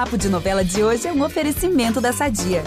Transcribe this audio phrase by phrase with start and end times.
[0.00, 2.64] Papo de Novela de hoje é um oferecimento da Sadia.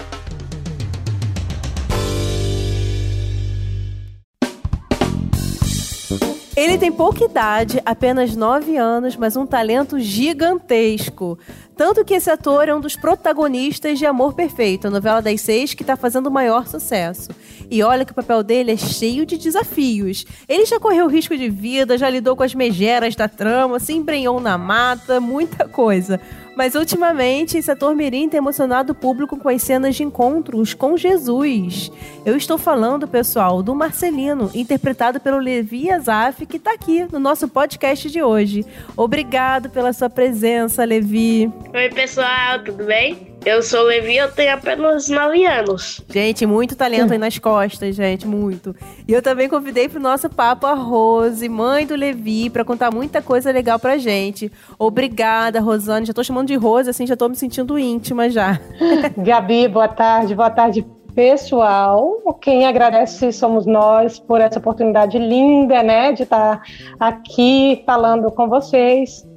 [6.55, 11.39] Ele tem pouca idade, apenas 9 anos, mas um talento gigantesco.
[11.75, 15.73] Tanto que esse ator é um dos protagonistas de Amor Perfeito, a novela das seis
[15.73, 17.31] que está fazendo o maior sucesso.
[17.71, 20.23] E olha que o papel dele é cheio de desafios.
[20.47, 24.39] Ele já correu risco de vida, já lidou com as megeras da trama, se embrenhou
[24.39, 26.21] na mata, muita coisa.
[26.55, 30.95] Mas ultimamente, esse ator Mirim tem emocionado o público com as cenas de encontros com
[30.95, 31.91] Jesus.
[32.25, 37.47] Eu estou falando, pessoal, do Marcelino, interpretado pelo Levi Azaf, que está aqui no nosso
[37.47, 38.65] podcast de hoje.
[38.95, 41.51] Obrigado pela sua presença, Levi.
[41.73, 43.32] Oi, pessoal, tudo bem?
[43.45, 46.01] Eu sou o Levi, eu tenho apenas 9 anos.
[46.09, 48.73] Gente, muito talento aí nas costas, gente, muito.
[49.05, 53.21] E eu também convidei pro nosso papo a Rose, mãe do Levi, para contar muita
[53.21, 54.49] coisa legal pra gente.
[54.79, 56.05] Obrigada, Rosane.
[56.05, 58.59] Já tô chamando de Rose, assim, já tô me sentindo íntima já.
[59.17, 62.21] Gabi, boa tarde, boa tarde, pessoal.
[62.39, 66.61] Quem agradece somos nós por essa oportunidade linda, né, de estar
[66.97, 69.27] aqui falando com vocês.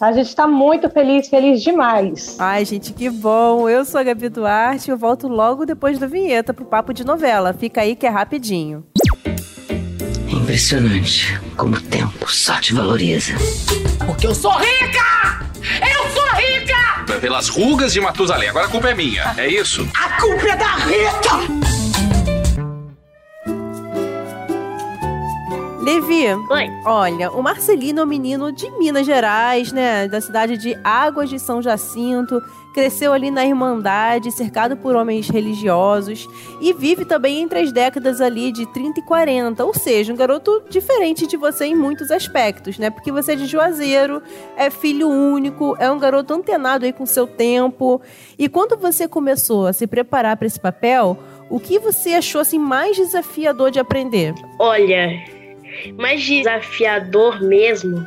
[0.00, 2.36] A gente está muito feliz, feliz demais.
[2.38, 3.68] Ai, gente, que bom.
[3.68, 7.04] Eu sou a Gabi Duarte e eu volto logo depois da vinheta pro papo de
[7.04, 7.52] novela.
[7.52, 8.82] Fica aí que é rapidinho.
[10.26, 13.34] Impressionante como o tempo só te valoriza.
[14.06, 15.44] Porque eu sou rica!
[15.82, 17.20] Eu sou rica!
[17.20, 18.48] Pelas rugas de Matusalém.
[18.48, 19.86] Agora a culpa é minha, é isso?
[19.94, 21.59] A culpa é da Rita!
[25.80, 26.68] Levi, Oi.
[26.84, 30.06] olha, o Marcelino é um menino de Minas Gerais, né?
[30.06, 32.38] Da cidade de Águas de São Jacinto.
[32.74, 36.28] Cresceu ali na Irmandade, cercado por homens religiosos.
[36.60, 39.64] E vive também entre as décadas ali de 30 e 40.
[39.64, 42.90] Ou seja, um garoto diferente de você em muitos aspectos, né?
[42.90, 44.22] Porque você é de Juazeiro,
[44.58, 48.02] é filho único, é um garoto antenado aí com seu tempo.
[48.38, 51.16] E quando você começou a se preparar para esse papel,
[51.48, 54.34] o que você achou assim mais desafiador de aprender?
[54.58, 55.39] Olha,
[55.96, 58.06] mais desafiador mesmo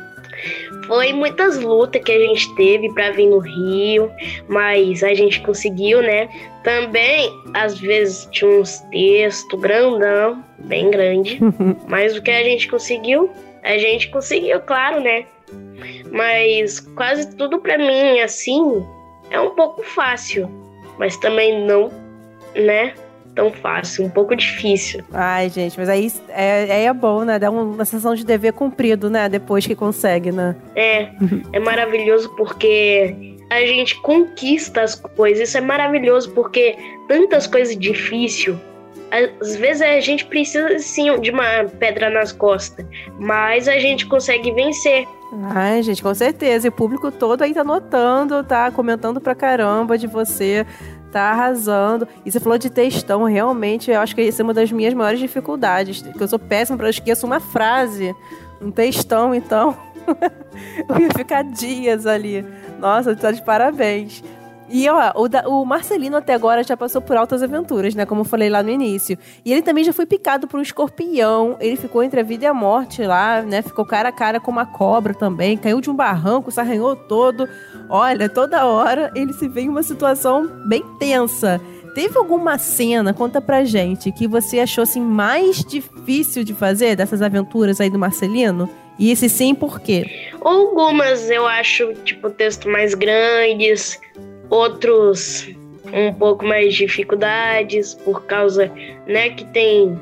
[0.86, 4.10] foi muitas lutas que a gente teve para vir no Rio,
[4.48, 6.28] mas a gente conseguiu, né?
[6.62, 11.40] Também, às vezes, tinha uns textos grandão, bem grande,
[11.88, 13.30] mas o que a gente conseguiu,
[13.62, 15.26] a gente conseguiu, claro, né?
[16.10, 18.84] Mas quase tudo para mim, assim,
[19.30, 20.50] é um pouco fácil,
[20.98, 21.90] mas também não,
[22.54, 22.94] né?
[23.34, 25.02] Tão fácil, um pouco difícil.
[25.12, 27.38] Ai, gente, mas aí é, aí é bom, né?
[27.38, 29.28] Dá uma sensação de dever cumprido, né?
[29.28, 30.54] Depois que consegue, né?
[30.76, 31.10] É,
[31.52, 35.48] é maravilhoso porque a gente conquista as coisas.
[35.48, 36.76] Isso é maravilhoso porque
[37.08, 38.56] tantas coisas difíceis.
[39.40, 42.84] Às vezes a gente precisa sim de uma pedra nas costas,
[43.18, 45.06] mas a gente consegue vencer.
[45.54, 46.66] Ai, gente, com certeza.
[46.66, 50.66] E o público todo aí tá notando, tá comentando pra caramba de você,
[51.14, 52.08] tá arrasando.
[52.26, 55.20] E você falou de textão, realmente, eu acho que essa é uma das minhas maiores
[55.20, 56.02] dificuldades.
[56.02, 58.14] Que eu sou péssima pra eu esqueço uma frase,
[58.60, 59.76] um textão, então.
[60.88, 62.44] eu ia ficar dias ali.
[62.80, 64.24] Nossa, tá de parabéns.
[64.68, 68.06] E ó, o, o, Marcelino até agora já passou por altas aventuras, né?
[68.06, 69.18] Como eu falei lá no início.
[69.44, 71.56] E ele também já foi picado por um escorpião.
[71.60, 73.60] Ele ficou entre a vida e a morte lá, né?
[73.60, 75.56] Ficou cara a cara com uma cobra também.
[75.56, 77.48] Caiu de um barranco, se arranhou todo.
[77.88, 81.60] Olha, toda hora ele se vê em uma situação bem tensa.
[81.94, 87.22] Teve alguma cena, conta pra gente, que você achou assim mais difícil de fazer dessas
[87.22, 88.68] aventuras aí do Marcelino?
[88.98, 90.30] E esse sim, por quê?
[90.40, 94.00] Algumas eu acho, tipo, texto mais grandes,
[94.50, 95.48] outros
[95.92, 98.70] um pouco mais de dificuldades por causa,
[99.06, 99.98] né, que tem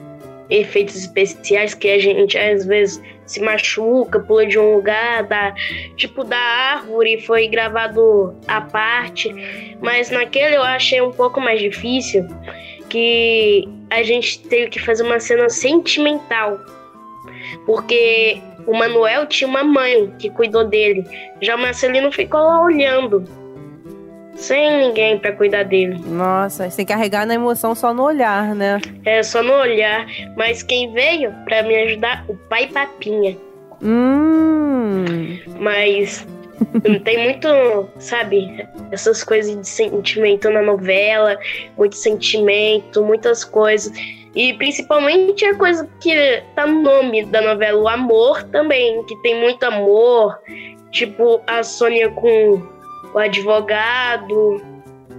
[0.49, 5.55] efeitos especiais que a gente às vezes se machuca, pula de um lugar, da
[5.97, 9.35] tipo da árvore foi gravado à parte,
[9.81, 12.27] mas naquele eu achei um pouco mais difícil
[12.89, 16.59] que a gente teve que fazer uma cena sentimental.
[17.65, 21.05] Porque o Manuel tinha uma mãe que cuidou dele.
[21.41, 23.25] Já o Marcelino ficou lá olhando
[24.43, 26.01] sem ninguém para cuidar dele.
[26.05, 28.81] Nossa, que carregar na emoção só no olhar, né?
[29.05, 30.07] É, só no olhar.
[30.37, 32.25] Mas quem veio para me ajudar?
[32.29, 33.37] O pai Papinha.
[33.81, 35.39] Hum.
[35.59, 36.27] Mas
[36.85, 37.49] não tem muito,
[37.99, 41.37] sabe, essas coisas de sentimento na novela,
[41.77, 43.93] muito sentimento, muitas coisas.
[44.35, 49.41] E principalmente a coisa que tá no nome da novela, o amor também, que tem
[49.41, 50.39] muito amor.
[50.91, 52.63] Tipo, a Sônia com
[53.15, 54.63] o advogado,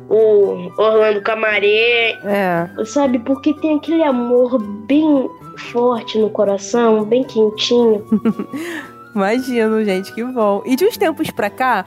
[0.09, 2.17] o Orlando Camaré.
[2.23, 2.85] É.
[2.85, 5.29] Sabe, porque tem aquele amor bem
[5.71, 8.05] forte no coração, bem quentinho.
[9.15, 10.63] Imagino, gente, que bom.
[10.65, 11.85] E de uns tempos pra cá,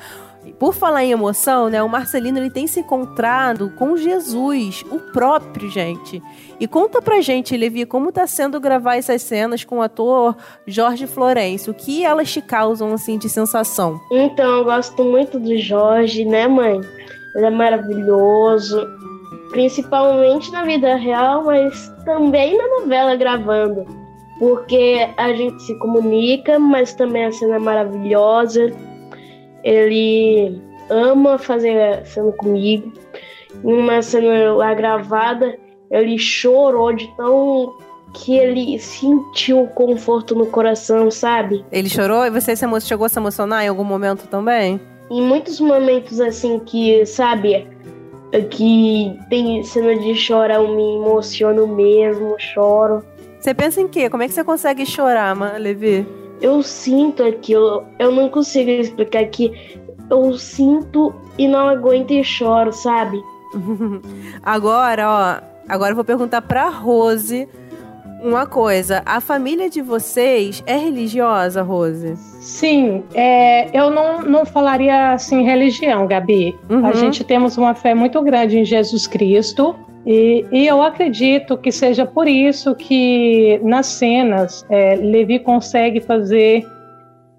[0.60, 5.68] Por falar em emoção, né, o Marcelino ele tem se encontrado com Jesus, o próprio,
[5.68, 6.22] gente.
[6.58, 10.36] E conta pra gente, Levi, como tá sendo gravar essas cenas com o ator
[10.66, 14.00] Jorge Florencio, o que elas te causam assim de sensação?
[14.10, 16.80] Então, eu gosto muito do Jorge, né, mãe?
[17.34, 18.86] Ele é maravilhoso,
[19.50, 23.84] principalmente na vida real, mas também na novela gravando.
[24.38, 28.72] Porque a gente se comunica, mas também a cena é maravilhosa
[29.66, 32.92] ele ama fazer cena comigo.
[33.64, 35.58] Uma cena lá gravada,
[35.90, 37.76] ele chorou de tão
[38.12, 41.64] que ele sentiu conforto no coração, sabe?
[41.70, 44.80] Ele chorou e você se chegou a se emocionar em algum momento também?
[45.10, 47.66] Em muitos momentos assim que, sabe,
[48.50, 53.04] que tem cena de chorar, eu me emociono mesmo, choro.
[53.38, 54.08] Você pensa em quê?
[54.08, 56.06] Como é que você consegue chorar, Levi?
[56.40, 59.52] eu sinto aquilo, eu não consigo explicar que
[60.10, 63.20] eu sinto e não aguento e choro, sabe?
[64.42, 67.48] agora, ó, agora eu vou perguntar pra Rose
[68.22, 69.02] uma coisa.
[69.04, 72.16] A família de vocês é religiosa, Rose?
[72.16, 76.54] Sim, é, eu não, não falaria assim religião, Gabi.
[76.68, 76.86] Uhum.
[76.86, 79.76] A gente temos uma fé muito grande em Jesus Cristo.
[80.04, 86.64] E, e, eu acredito que seja por isso que nas cenas é, Levi consegue fazer.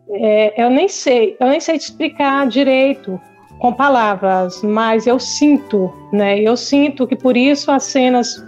[0.09, 3.19] É, eu nem sei, eu nem sei te explicar direito
[3.59, 6.39] com palavras, mas eu sinto, né?
[6.39, 8.43] Eu sinto que por isso as cenas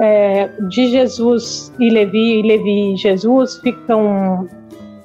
[0.00, 4.48] é, de Jesus e Levi, e Levi e Jesus ficam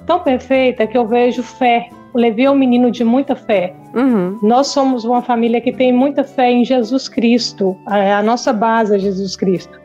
[0.06, 3.74] tão perfeitas que eu vejo fé o Levi é um menino de muita fé.
[3.92, 4.38] Uhum.
[4.40, 7.76] Nós somos uma família que tem muita fé em Jesus Cristo.
[7.84, 9.80] A, a nossa base é Jesus Cristo.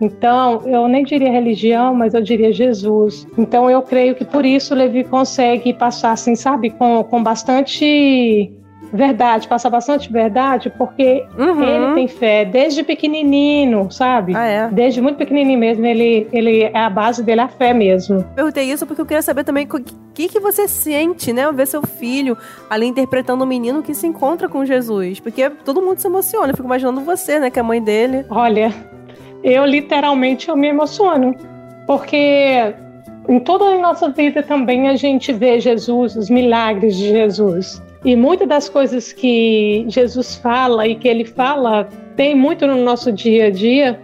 [0.00, 3.28] Então, eu nem diria religião, mas eu diria Jesus.
[3.36, 8.50] Então, eu creio que por isso Levi consegue passar, assim, sabe, com, com bastante
[8.92, 11.62] verdade, passa bastante verdade, porque uhum.
[11.62, 14.36] ele tem fé desde pequenininho, sabe?
[14.36, 14.68] Ah, é?
[14.68, 18.16] Desde muito pequenininho mesmo, ele, ele a base dele é a fé mesmo.
[18.18, 19.80] Eu perguntei isso porque eu queria saber também o
[20.12, 21.50] que, que você sente, né?
[21.52, 22.36] Ver seu filho
[22.68, 25.18] ali interpretando um menino que se encontra com Jesus.
[25.20, 26.48] Porque todo mundo se emociona.
[26.48, 27.50] Eu fico imaginando você, né?
[27.50, 28.26] Que é a mãe dele.
[28.28, 28.74] Olha,
[29.42, 31.34] eu literalmente eu me emociono.
[31.86, 32.74] Porque
[33.28, 37.82] em toda a nossa vida também a gente vê Jesus, os milagres de Jesus.
[38.04, 43.12] E muitas das coisas que Jesus fala e que ele fala tem muito no nosso
[43.12, 44.00] dia a dia.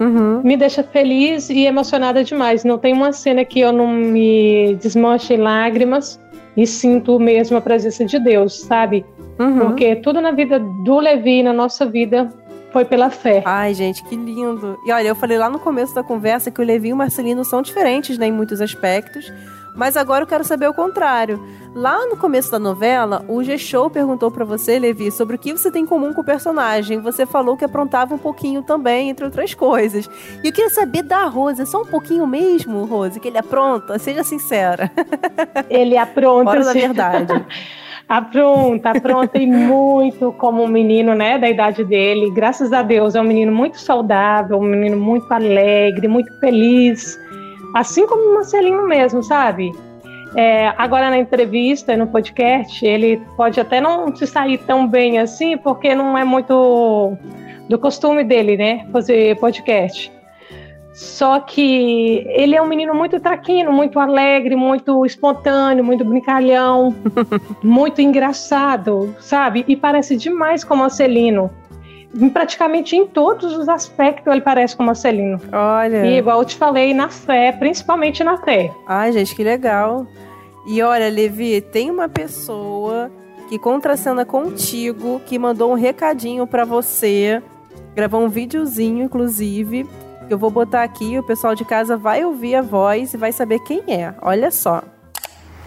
[0.00, 0.40] Uhum.
[0.42, 2.64] Me deixa feliz e emocionada demais.
[2.64, 6.18] Não tem uma cena que eu não me desmanche em lágrimas
[6.56, 9.04] e sinto mesmo a presença de Deus, sabe?
[9.38, 9.58] Uhum.
[9.58, 12.28] Porque tudo na vida do Levi, na nossa vida,
[12.72, 13.42] foi pela fé.
[13.44, 14.78] Ai, gente, que lindo.
[14.86, 17.44] E olha, eu falei lá no começo da conversa que o Levi e o Marcelino
[17.44, 19.30] são diferentes né, em muitos aspectos.
[19.74, 21.42] Mas agora eu quero saber o contrário.
[21.74, 25.70] Lá no começo da novela, o G-Show perguntou para você, Levi, sobre o que você
[25.70, 27.00] tem em comum com o personagem.
[27.00, 30.08] Você falou que aprontava um pouquinho também, entre outras coisas.
[30.44, 33.98] E eu queria saber da Rose, é só um pouquinho mesmo, Rose, que ele apronta?
[33.98, 34.90] Seja sincera.
[35.70, 36.50] Ele apronta.
[36.50, 37.46] Hora da verdade.
[38.08, 42.30] apronta, apronta e muito como um menino, né, da idade dele.
[42.30, 47.18] Graças a Deus, é um menino muito saudável, um menino muito alegre, muito feliz
[47.74, 49.72] Assim como o Marcelinho mesmo, sabe?
[50.34, 55.58] É, agora na entrevista, no podcast, ele pode até não se sair tão bem assim,
[55.58, 57.16] porque não é muito
[57.68, 58.86] do costume dele, né?
[58.90, 60.10] Fazer podcast.
[60.94, 66.94] Só que ele é um menino muito traquino, muito alegre, muito espontâneo, muito brincalhão,
[67.62, 69.64] muito engraçado, sabe?
[69.66, 71.50] E parece demais com o Marcelino
[72.32, 75.40] praticamente em todos os aspectos ele parece com o Marcelino.
[75.52, 76.06] Olha.
[76.06, 78.70] E igual eu te falei, na fé, principalmente na fé.
[78.86, 80.06] Ai, gente, que legal.
[80.66, 83.10] E olha, Levi, tem uma pessoa
[83.48, 87.42] que contracena contigo, que mandou um recadinho para você,
[87.94, 89.86] gravou um videozinho, inclusive,
[90.26, 93.32] que eu vou botar aqui, o pessoal de casa vai ouvir a voz e vai
[93.32, 94.14] saber quem é.
[94.22, 94.82] Olha só.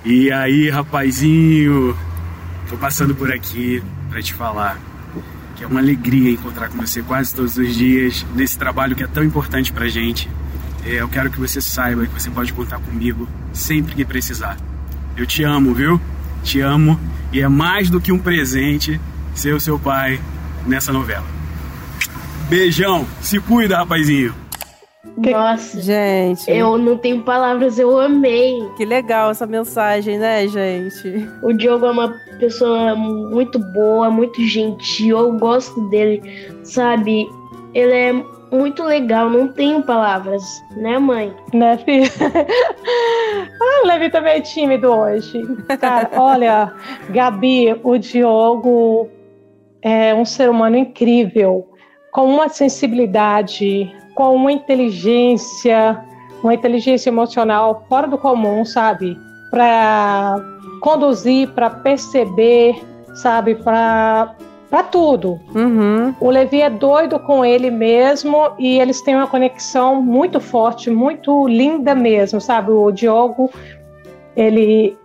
[0.04, 1.96] E aí, rapazinho?
[2.70, 4.80] Tô passando por aqui para te falar
[5.56, 9.08] que é uma alegria encontrar com você quase todos os dias nesse trabalho que é
[9.08, 10.30] tão importante pra gente.
[10.86, 14.58] É, eu quero que você saiba que você pode contar comigo sempre que precisar.
[15.16, 16.00] Eu te amo, viu?
[16.44, 17.00] Te amo
[17.32, 19.00] e é mais do que um presente
[19.34, 20.20] ser o seu pai
[20.66, 21.26] nessa novela.
[22.50, 24.45] Beijão, se cuida, rapazinho.
[25.18, 26.50] Nossa, gente.
[26.52, 28.60] Eu não tenho palavras, eu amei.
[28.76, 31.30] Que legal essa mensagem, né, gente?
[31.42, 36.22] O Diogo é uma pessoa muito boa, muito gentil, eu gosto dele,
[36.64, 37.28] sabe?
[37.74, 38.14] Ele é
[38.52, 40.44] muito legal, não tenho palavras,
[40.76, 41.34] né, mãe?
[41.54, 42.10] Né, filho?
[43.62, 45.42] ah, o Levi também é tímido hoje.
[45.80, 46.74] Cara, olha,
[47.10, 49.10] Gabi, o Diogo
[49.82, 51.70] é um ser humano incrível,
[52.12, 56.04] com uma sensibilidade, com uma inteligência,
[56.42, 59.20] uma inteligência emocional fora do comum, sabe?
[59.52, 60.38] Para
[60.82, 62.82] conduzir, para perceber,
[63.14, 63.56] sabe?
[63.56, 64.34] Para
[64.70, 65.40] para tudo.
[65.54, 66.14] Uhum.
[66.20, 71.48] O Levi é doido com ele mesmo e eles têm uma conexão muito forte, muito
[71.48, 72.72] linda mesmo, sabe?
[72.72, 73.50] O Diogo,
[74.36, 74.98] ele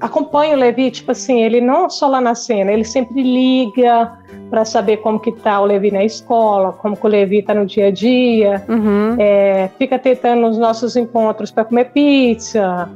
[0.00, 4.12] acompanha o Levi, tipo assim, ele não só lá na cena, ele sempre liga
[4.48, 7.66] para saber como que tá o Levi na escola, como que o Levi tá no
[7.66, 9.16] dia a dia, Uhum.
[9.18, 12.88] é, fica tentando nos nossos encontros para comer pizza,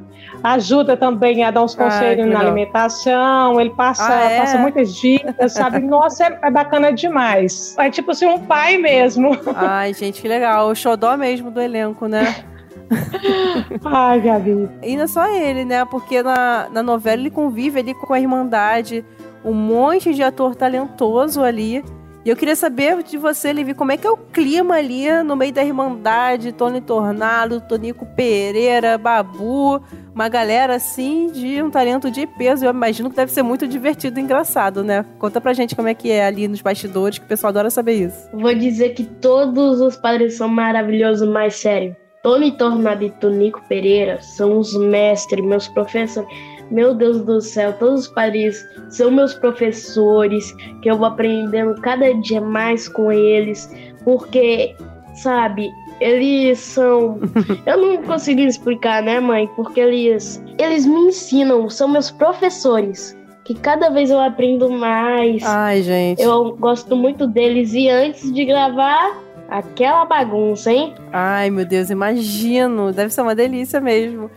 [0.42, 4.38] ajuda também a dar uns conselhos na alimentação, ele passa, Ah, é?
[4.40, 5.78] passa muitas dicas, sabe?
[5.86, 7.74] Nossa, é, é bacana demais.
[7.78, 9.30] É tipo assim, um pai mesmo.
[9.54, 10.68] Ai, gente, que legal.
[10.68, 12.44] O xodó mesmo do elenco, né?
[13.84, 14.68] Ai, Gabi.
[14.82, 15.84] E não é só ele, né?
[15.84, 19.04] Porque na, na novela ele convive ali com a Irmandade,
[19.44, 21.82] um monte de ator talentoso ali.
[22.24, 25.36] E eu queria saber de você, Levi, como é que é o clima ali no
[25.36, 29.82] meio da Irmandade, Tony Tornado, Tonico Pereira, Babu,
[30.14, 32.64] uma galera assim de um talento de peso.
[32.64, 35.04] Eu imagino que deve ser muito divertido e engraçado, né?
[35.18, 37.92] Conta pra gente como é que é ali nos bastidores, que o pessoal adora saber
[37.92, 38.30] isso.
[38.32, 41.94] Vou dizer que todos os padres são maravilhosos, mas sério.
[42.24, 46.28] Tony Tornado e Tonico Pereira são os mestres, meus professores.
[46.70, 50.50] Meu Deus do céu, todos os padres são meus professores,
[50.80, 53.70] que eu vou aprendendo cada dia mais com eles,
[54.02, 54.74] porque,
[55.12, 57.20] sabe, eles são.
[57.66, 59.46] eu não consigo explicar, né, mãe?
[59.54, 63.14] Porque eles, eles me ensinam, são meus professores.
[63.44, 65.42] Que cada vez eu aprendo mais.
[65.44, 66.22] Ai, gente.
[66.22, 69.22] Eu gosto muito deles e antes de gravar,
[69.58, 70.94] aquela bagunça, hein?
[71.12, 72.92] Ai, meu Deus, imagino.
[72.92, 74.30] Deve ser uma delícia mesmo.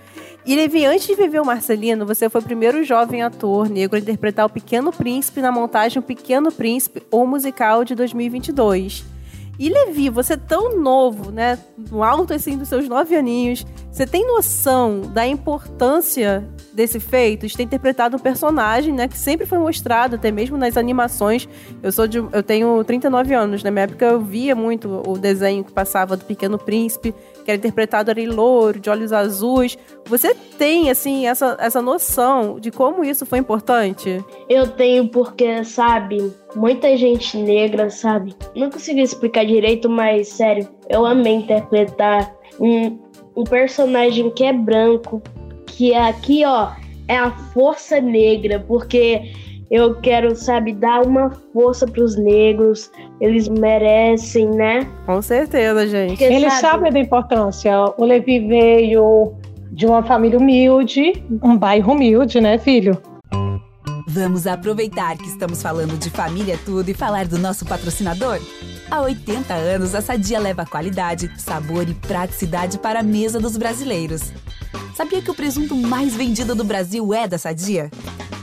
[0.46, 4.00] E Levi, antes de viver o Marcelino, você foi o primeiro jovem ator negro a
[4.00, 9.04] interpretar o Pequeno Príncipe na montagem O Pequeno Príncipe, o musical de 2022.
[9.60, 11.58] E Levi, você é tão novo, né?
[11.90, 17.58] No alto assim dos seus nove aninhos, você tem noção da importância desse feito, de
[17.58, 21.50] ter interpretado um personagem, né, que sempre foi mostrado, até mesmo nas animações.
[21.82, 25.64] Eu sou de, eu tenho 39 anos, na minha época eu via muito o desenho
[25.64, 29.76] que passava do Pequeno Príncipe, que era interpretado ali louro, de olhos azuis.
[30.06, 34.24] Você tem assim essa, essa noção de como isso foi importante?
[34.48, 38.36] Eu tenho porque, sabe, muita gente negra, sabe?
[38.56, 43.00] Não consigo explicar direito, mas sério, eu amei interpretar um,
[43.36, 45.24] um personagem que é branco,
[45.78, 46.72] que é aqui, ó,
[47.08, 49.32] é a força negra, porque
[49.70, 52.90] eu quero, sabe, dar uma força pros negros,
[53.22, 54.88] eles merecem, né?
[55.06, 56.10] Com certeza, gente.
[56.10, 57.72] Porque, Ele sabe da importância.
[57.96, 59.36] O Levi veio
[59.72, 63.00] de uma família humilde, um bairro humilde, né, filho?
[64.08, 68.40] Vamos aproveitar que estamos falando de família tudo e falar do nosso patrocinador?
[68.90, 74.32] Há 80 anos, a Sadia leva qualidade, sabor e praticidade para a mesa dos brasileiros.
[74.96, 77.90] Sabia que o presunto mais vendido do Brasil é da Sadia?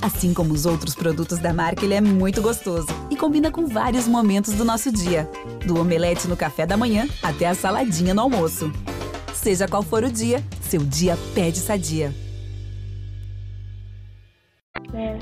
[0.00, 4.06] Assim como os outros produtos da marca, ele é muito gostoso e combina com vários
[4.06, 5.28] momentos do nosso dia,
[5.66, 8.70] do omelete no café da manhã até a saladinha no almoço.
[9.32, 12.14] Seja qual for o dia, seu dia pede Sadia.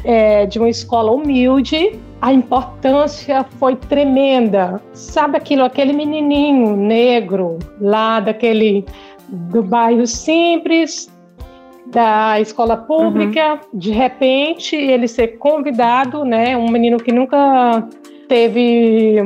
[0.04, 4.80] é, de uma escola humilde, a importância foi tremenda.
[4.92, 8.84] Sabe aquilo, aquele menininho negro lá daquele
[9.32, 11.10] do bairro simples,
[11.86, 17.86] da escola pública, de repente ele ser convidado, né, um menino que nunca
[18.28, 19.22] teve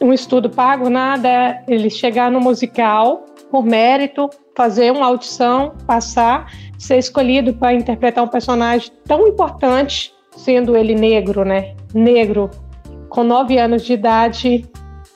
[0.00, 6.98] um estudo pago, nada, ele chegar no musical por mérito, fazer uma audição, passar, ser
[6.98, 11.74] escolhido para interpretar um personagem tão importante, sendo ele negro, né?
[11.92, 12.50] Negro,
[13.08, 14.64] com nove anos de idade,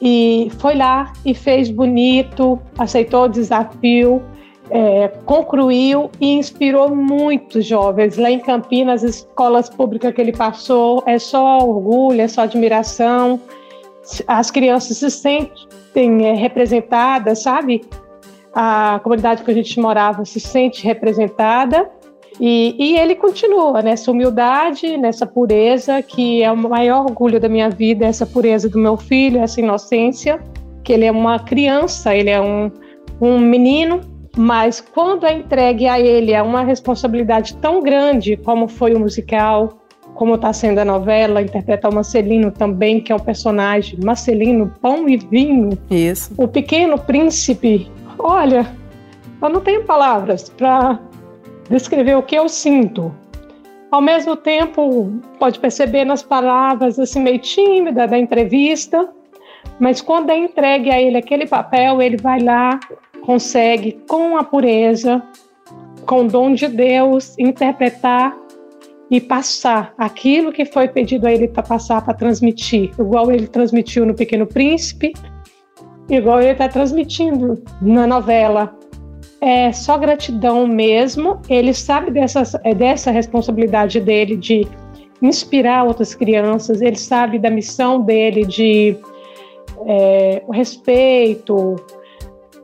[0.03, 4.23] e foi lá e fez bonito, aceitou o desafio,
[4.71, 8.17] é, concluiu e inspirou muitos jovens.
[8.17, 13.41] Lá em Campinas, as escolas públicas que ele passou, é só orgulho, é só admiração.
[14.27, 17.83] As crianças se sentem é, representadas, sabe?
[18.55, 21.91] a comunidade que a gente morava se sente representada
[22.41, 27.71] e, e, ele continua nessa humildade, nessa pureza, que é o maior orgulho da minha
[27.71, 30.41] vida, essa pureza do meu filho, essa inocência,
[30.83, 32.73] que ele é uma criança, ele é um,
[33.21, 34.01] um menino,
[34.37, 39.81] mas quando é entregue a ele é uma responsabilidade tão grande como foi o musical,
[40.15, 45.09] como está sendo a novela, interpretar o Marcelino também, que é um personagem, Marcelino, pão
[45.09, 45.79] e vinho.
[45.91, 46.33] Isso.
[46.37, 48.67] O Pequeno Príncipe, olha,
[49.43, 50.99] eu não tenho palavras para
[51.69, 53.15] descrever o que eu sinto.
[53.91, 59.09] Ao mesmo tempo, pode perceber nas palavras assim meio tímida da entrevista,
[59.79, 62.79] mas quando é entregue a ele aquele papel, ele vai lá,
[63.25, 65.23] consegue com a pureza,
[66.07, 68.37] com o dom de Deus, interpretar
[69.11, 74.05] e passar aquilo que foi pedido a ele para passar, para transmitir, igual ele transmitiu
[74.05, 75.13] no Pequeno Príncipe,
[76.09, 78.77] igual ele está transmitindo na novela.
[79.41, 81.41] É só gratidão mesmo.
[81.51, 82.43] Ele sabe dessa,
[82.77, 84.67] dessa responsabilidade dele de
[85.21, 88.97] inspirar outras crianças, ele sabe da missão dele de
[89.87, 91.77] é, respeito,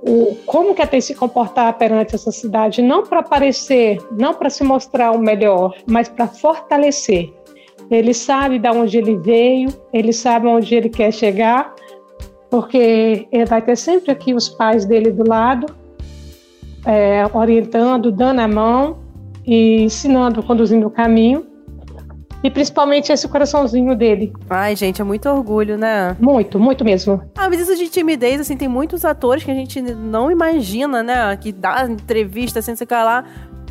[0.02, 4.48] o, como que é ter se comportar perante essa cidade, não para aparecer, não para
[4.48, 7.32] se mostrar o melhor, mas para fortalecer.
[7.90, 11.74] Ele sabe de onde ele veio, ele sabe onde ele quer chegar,
[12.48, 15.66] porque ele vai ter sempre aqui os pais dele do lado,
[16.86, 18.98] é, orientando, dando a mão
[19.46, 21.49] e ensinando, conduzindo o caminho.
[22.42, 24.32] E principalmente esse coraçãozinho dele.
[24.48, 26.16] Ai, gente, é muito orgulho, né?
[26.18, 27.22] Muito, muito mesmo.
[27.36, 31.36] Ah, mas isso de timidez, assim, tem muitos atores que a gente não imagina, né?
[31.36, 33.24] Que dá entrevista, assim, sei lá,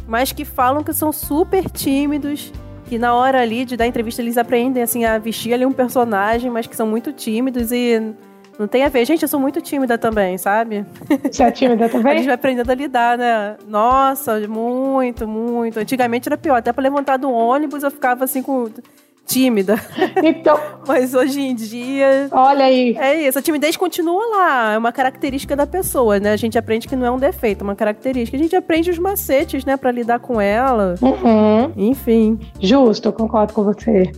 [0.08, 2.52] mas que falam que são super tímidos.
[2.86, 6.50] Que na hora ali de dar entrevista eles aprendem, assim, a vestir ali um personagem,
[6.50, 8.14] mas que são muito tímidos e
[8.60, 9.06] não tem a ver.
[9.06, 10.86] Gente, eu sou muito tímida também, sabe?
[11.32, 12.12] Você é tímida também?
[12.12, 13.56] a gente vai aprendendo a lidar, né?
[13.66, 15.80] Nossa, muito, muito.
[15.80, 16.58] Antigamente era pior.
[16.58, 18.70] Até pra levantar do ônibus eu ficava assim com
[19.30, 19.80] tímida.
[20.22, 20.60] Então.
[20.88, 22.28] Mas hoje em dia.
[22.32, 22.96] Olha aí.
[22.98, 23.38] É isso.
[23.38, 24.74] A timidez continua lá.
[24.74, 26.34] É uma característica da pessoa, né?
[26.34, 28.36] A gente aprende que não é um defeito, é uma característica.
[28.36, 29.78] A gente aprende os macetes, né?
[29.78, 30.96] Pra lidar com ela.
[31.02, 31.72] Uhum.
[31.78, 32.40] Enfim.
[32.60, 34.12] Justo, concordo com você.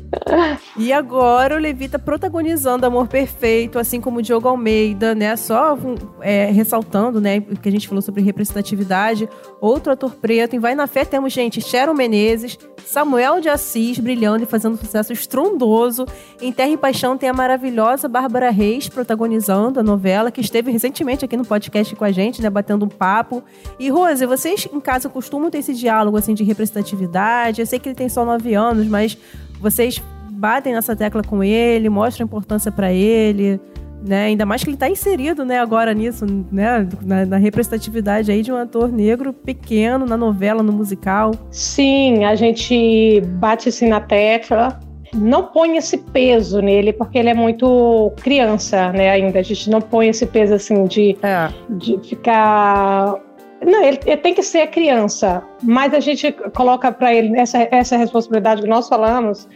[0.78, 5.36] E agora o Levi tá protagonizando Amor Perfeito, assim como o Diogo Almeida, né?
[5.36, 5.78] Só
[6.22, 7.42] é, ressaltando, né?
[7.42, 9.30] Que a gente falou sobre representatividade.
[9.60, 10.56] Outro ator preto.
[10.56, 15.01] Em Vai na Fé temos, gente, Sharon Menezes, Samuel de Assis brilhando e fazendo sucesso
[15.02, 16.06] sucesso estrondoso.
[16.42, 21.26] Em Terra e Paixão tem a maravilhosa Bárbara Reis protagonizando a novela, que esteve recentemente
[21.26, 23.44] aqui no podcast com a gente, né, batendo um papo.
[23.80, 27.62] E Rose, vocês em casa costumam ter esse diálogo assim de representatividade?
[27.62, 29.18] Eu sei que ele tem só nove anos, mas
[29.60, 33.60] vocês batem nessa tecla com ele, mostram importância para ele
[34.04, 34.26] né?
[34.26, 38.52] Ainda mais que ele está inserido, né, agora nisso, né, na, na, representatividade aí de
[38.52, 41.32] um ator negro pequeno na novela, no musical.
[41.52, 44.80] Sim, a gente bate assim na tecla.
[45.14, 49.10] Não põe esse peso nele, porque ele é muito criança, né?
[49.12, 51.50] Ainda a gente não põe esse peso assim de, é.
[51.70, 53.20] de ficar
[53.66, 57.96] não, ele, ele, tem que ser criança, mas a gente coloca para ele essa, essa
[57.96, 59.48] responsabilidade que nós falamos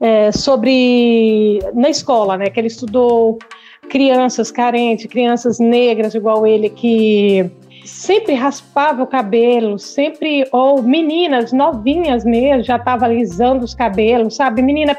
[0.00, 2.46] é, sobre na escola, né?
[2.46, 3.38] Que ele estudou
[3.88, 7.48] crianças carentes, crianças negras igual ele que
[7.84, 14.62] sempre raspava o cabelo, sempre ou meninas novinhas mesmo já estavam alisando os cabelos, sabe?
[14.62, 14.96] Menina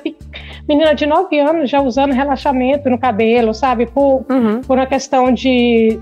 [0.68, 3.86] menina de 9 anos já usando relaxamento no cabelo, sabe?
[3.86, 4.62] Por, uhum.
[4.62, 6.00] por uma questão de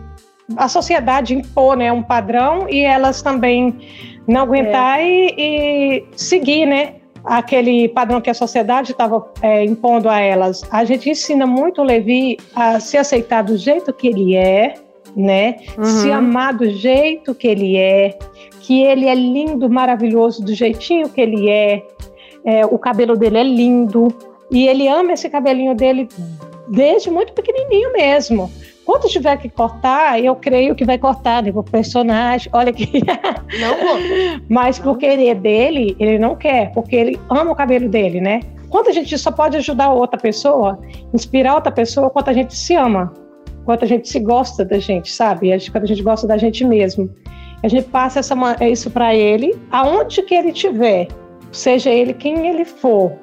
[0.58, 3.78] a sociedade impor né, um padrão e elas também
[4.28, 5.06] não aguentar é.
[5.06, 6.96] e, e seguir, né?
[7.24, 10.64] aquele padrão que a sociedade estava é, impondo a elas.
[10.72, 14.74] A gente ensina muito o Levi a se aceitar do jeito que ele é,
[15.16, 15.58] né?
[15.78, 15.84] Uhum.
[15.84, 18.18] Se amar do jeito que ele é,
[18.62, 21.84] que ele é lindo, maravilhoso do jeitinho que ele é.
[22.46, 24.08] é o cabelo dele é lindo
[24.50, 26.08] e ele ama esse cabelinho dele
[26.68, 28.52] desde muito pequenininho mesmo.
[28.86, 32.50] Quando tiver que cortar, eu creio que vai cortar né, o personagem.
[32.52, 32.90] Olha que.
[33.60, 34.42] Não vou.
[34.50, 38.42] Mas por querer dele, ele não quer, porque ele ama o cabelo dele, né?
[38.70, 40.80] Quando a gente só pode ajudar outra pessoa,
[41.14, 43.14] inspirar outra pessoa, quando a gente se ama,
[43.66, 45.52] quando a gente se gosta da gente, sabe?
[45.72, 47.10] Quando a gente gosta da gente mesmo.
[47.64, 51.08] A gente passa essa, isso para ele, aonde que ele estiver,
[51.52, 53.14] seja ele quem ele for,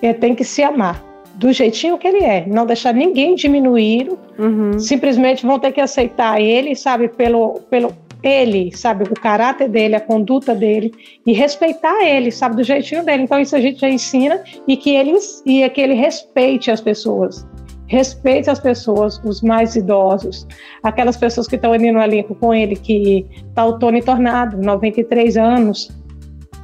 [0.00, 4.78] ele tem que se amar do jeitinho que ele é, não deixar ninguém diminuir, uhum.
[4.78, 10.00] simplesmente vão ter que aceitar ele, sabe, pelo, pelo ele, sabe, o caráter dele, a
[10.00, 10.92] conduta dele
[11.26, 13.24] e respeitar ele, sabe, do jeitinho dele.
[13.24, 17.46] Então isso a gente já ensina e que ele e que ele respeite as pessoas.
[17.88, 20.46] Respeite as pessoas, os mais idosos,
[20.82, 25.36] aquelas pessoas que estão ali no elenco com ele, que tá o Tony Tornado, 93
[25.36, 25.90] anos.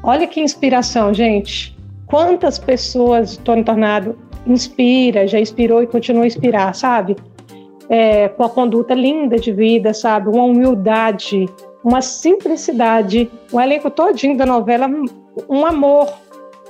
[0.03, 1.77] Olha que inspiração, gente.
[2.07, 7.17] Quantas pessoas Tony Tornado inspira, já inspirou e continua a inspirar, sabe?
[7.89, 10.29] É, com a conduta linda de vida, sabe?
[10.29, 11.47] Uma humildade,
[11.85, 13.31] uma simplicidade.
[13.53, 14.89] O elenco todinho da novela,
[15.49, 16.13] um amor,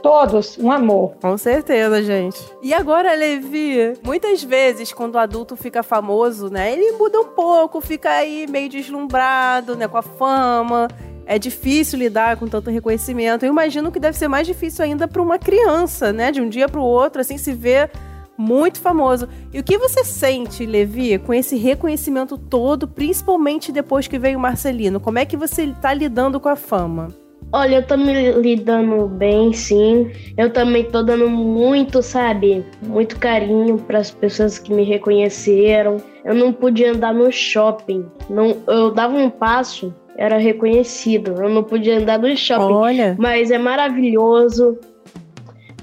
[0.02, 1.14] Todos, um amor.
[1.22, 2.42] Com certeza, gente.
[2.60, 7.80] E agora, Levi, muitas vezes quando o adulto fica famoso, né, ele muda um pouco,
[7.80, 10.88] fica aí meio deslumbrado, né, com a fama.
[11.24, 13.44] É difícil lidar com tanto reconhecimento.
[13.44, 16.68] Eu imagino que deve ser mais difícil ainda para uma criança, né, de um dia
[16.68, 17.88] para o outro, assim, se ver
[18.36, 19.28] muito famoso.
[19.52, 24.40] E o que você sente, Levi, com esse reconhecimento todo, principalmente depois que veio o
[24.40, 24.98] Marcelino?
[24.98, 27.21] Como é que você está lidando com a fama?
[27.52, 30.10] Olha, eu tô me lidando bem, sim.
[30.38, 35.98] Eu também tô dando muito, sabe, muito carinho para as pessoas que me reconheceram.
[36.24, 38.06] Eu não podia andar no shopping.
[38.30, 41.34] Não, eu dava um passo, era reconhecido.
[41.42, 42.72] Eu não podia andar no shopping.
[42.72, 43.16] Olha.
[43.18, 44.78] Mas é maravilhoso.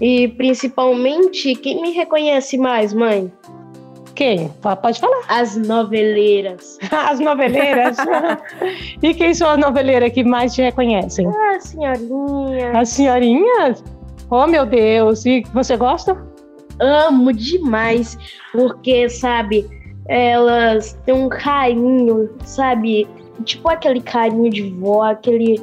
[0.01, 3.31] E principalmente, quem me reconhece mais, mãe?
[4.19, 4.49] Quem?
[4.61, 5.21] Pode falar.
[5.29, 6.77] As noveleiras.
[6.91, 7.95] As noveleiras?
[9.01, 11.25] e quem são as noveleiras que mais te reconhecem?
[11.25, 12.77] Ah, senhorinha.
[12.77, 13.81] As senhorinhas?
[14.29, 15.25] Oh, meu Deus.
[15.25, 16.21] E você gosta?
[16.81, 18.17] Amo demais,
[18.51, 19.65] porque, sabe,
[20.09, 23.07] elas têm um carinho, sabe?
[23.45, 25.55] Tipo aquele carinho de vó, aquele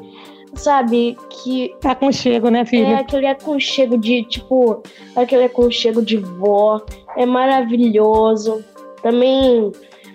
[0.56, 1.74] sabe, que.
[1.84, 2.86] Aconchego, né, filha?
[2.88, 4.82] É aquele aconchego de, tipo,
[5.14, 6.80] aquele aconchego de vó.
[7.16, 8.64] É maravilhoso.
[9.02, 9.72] Também,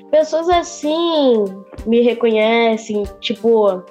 [0.09, 1.45] pessoas assim
[1.85, 3.83] me reconhecem, tipo,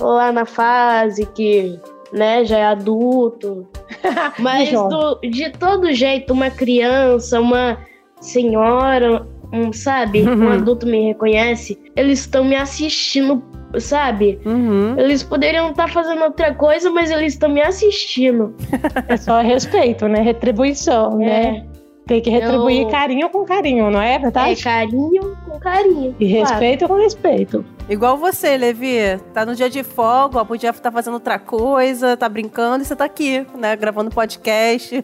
[0.00, 1.78] lá na fase que,
[2.12, 3.66] né, já é adulto.
[4.38, 7.78] Mas do, de todo jeito, uma criança, uma
[8.20, 13.42] senhora, um, sabe, um adulto me reconhece, eles estão me assistindo
[13.78, 14.40] sabe?
[14.44, 14.98] Uhum.
[14.98, 18.54] Eles poderiam estar tá fazendo outra coisa, mas eles estão me assistindo.
[19.08, 20.20] É só respeito, né?
[20.20, 21.26] Retribuição, É.
[21.52, 21.66] né?
[22.06, 24.62] Tem que retribuir Eu- carinho com carinho, não é É verdade?
[24.62, 26.14] carinho com carinho.
[26.20, 26.48] E claro.
[26.50, 27.64] respeito com respeito.
[27.88, 28.98] Igual você, Levi.
[29.34, 32.94] Tá no dia de folga, ó, podia estar fazendo outra coisa, tá brincando e você
[32.96, 33.74] tá aqui, né?
[33.76, 35.02] Gravando podcast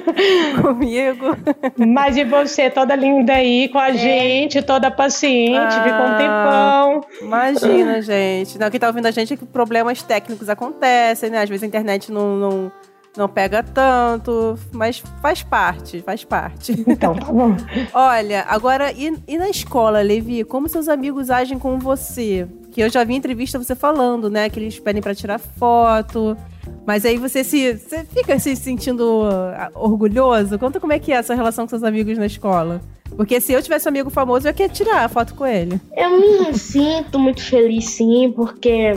[0.62, 1.36] comigo.
[1.76, 7.00] Mas e você, toda linda aí com a gente, toda paciente, ficou um Ah.
[7.00, 7.04] tempão.
[7.22, 8.58] Imagina, gente.
[8.58, 11.42] Não, quem tá ouvindo a gente é que problemas técnicos acontecem, né?
[11.42, 12.72] Às vezes a internet não, não,
[13.16, 16.72] não pega tanto, mas faz parte, faz parte.
[16.86, 17.56] Então, tá bom.
[17.94, 20.42] Olha, agora, e, e na escola, Levi?
[20.44, 22.46] Como seus amigos agem com você?
[22.72, 24.50] Que eu já vi em entrevista você falando, né?
[24.50, 26.36] Que eles pedem pra tirar foto.
[26.84, 29.22] Mas aí você se você fica se sentindo
[29.56, 30.58] ah, orgulhoso?
[30.58, 32.80] Conta como é que é essa relação com seus amigos na escola.
[33.16, 35.80] Porque se eu tivesse um amigo famoso, eu queria tirar a foto com ele.
[35.96, 38.92] Eu me sinto muito feliz, sim, porque,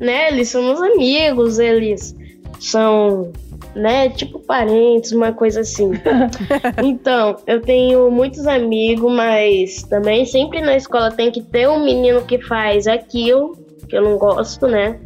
[0.00, 2.16] né, eles são meus amigos, eles
[2.62, 3.32] são,
[3.74, 5.90] né, tipo parentes, uma coisa assim.
[6.82, 12.22] Então, eu tenho muitos amigos, mas também sempre na escola tem que ter um menino
[12.22, 13.56] que faz aquilo,
[13.88, 14.98] que eu não gosto, né?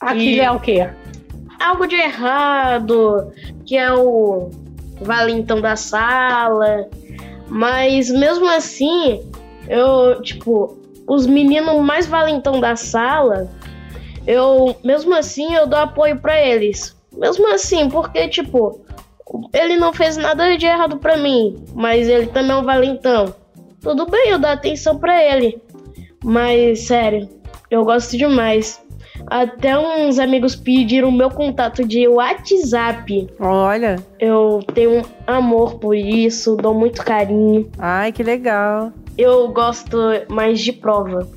[0.00, 0.88] Aquilo E- é o quê?
[1.60, 3.32] algo de errado,
[3.64, 4.50] que é o
[5.00, 6.88] valentão da sala.
[7.48, 9.22] Mas mesmo assim,
[9.68, 10.76] eu, tipo,
[11.06, 13.48] os meninos mais valentão da sala,
[14.26, 16.96] eu, mesmo assim, eu dou apoio pra eles.
[17.12, 18.80] Mesmo assim, porque, tipo,
[19.52, 23.34] ele não fez nada de errado pra mim, mas ele também é um valentão.
[23.80, 25.60] Tudo bem, eu dou atenção pra ele.
[26.24, 27.28] Mas, sério,
[27.70, 28.80] eu gosto demais.
[29.26, 33.28] Até uns amigos pediram meu contato de WhatsApp.
[33.40, 33.96] Olha.
[34.18, 37.70] Eu tenho um amor por isso, dou muito carinho.
[37.78, 38.92] Ai, que legal.
[39.16, 39.96] Eu gosto
[40.28, 41.28] mais de prova.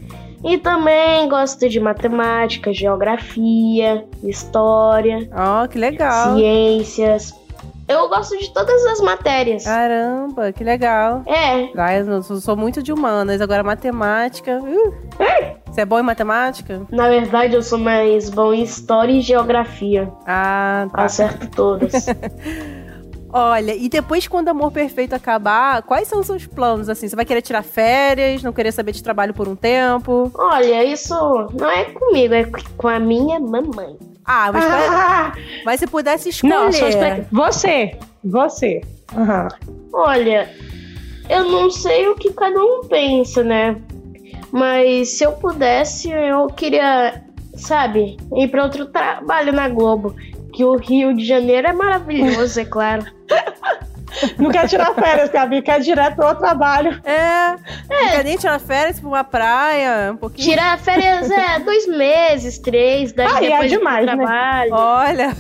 [0.46, 6.36] E também gosto de matemática, geografia, história, Ó, que legal.
[6.36, 7.34] ciências.
[7.88, 9.64] Eu gosto de todas as matérias.
[9.64, 11.22] Caramba, que legal.
[11.28, 14.60] É, Ah, eu sou, muito de humanas, agora matemática.
[14.60, 14.94] uh.
[15.68, 16.82] Você é bom em matemática?
[16.90, 20.12] na verdade eu sou mais bom em história e geografia.
[20.26, 21.04] Ah, tá.
[21.04, 22.06] Acerto todas.
[23.38, 27.10] Olha, e depois quando Amor Perfeito acabar, quais são os seus planos, assim?
[27.10, 30.32] Você vai querer tirar férias, não querer saber de trabalho por um tempo?
[30.34, 31.14] Olha, isso
[31.54, 32.46] não é comigo, é
[32.78, 33.98] com a minha mamãe.
[34.24, 35.34] Ah, mas, Ah,
[35.66, 36.54] mas se pudesse escolher...
[36.54, 36.86] não, só
[37.30, 38.82] você, você.
[39.14, 39.50] Aham.
[39.92, 40.50] Olha,
[41.30, 43.76] eu não sei o que cada um pensa, né?
[44.50, 47.22] Mas se eu pudesse, eu queria,
[47.54, 50.16] sabe, ir para outro trabalho na Globo.
[50.56, 53.06] Que o Rio de Janeiro é maravilhoso, é claro.
[54.38, 57.02] Não quer tirar férias, Gabi, quer direto pro trabalho.
[57.04, 57.50] É,
[57.90, 60.48] não quer nem tirar férias pra uma praia, um pouquinho...
[60.52, 64.16] Tirar férias é dois meses, três, daí Ah, e é depois pro demais, né?
[64.16, 64.72] trabalho.
[64.74, 65.34] Olha,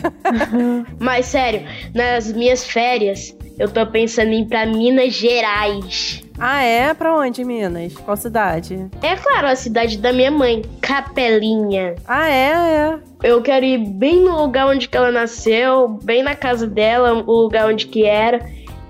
[0.99, 6.24] Mas sério, nas minhas férias, eu tô pensando em ir pra Minas Gerais.
[6.37, 6.93] Ah, é?
[6.93, 7.93] Pra onde, Minas?
[7.93, 8.87] Qual cidade?
[9.01, 11.95] É claro, a cidade da minha mãe, Capelinha.
[12.05, 12.51] Ah, é?
[12.51, 12.99] É.
[13.23, 17.67] Eu quero ir bem no lugar onde ela nasceu, bem na casa dela, o lugar
[17.67, 18.39] onde que era.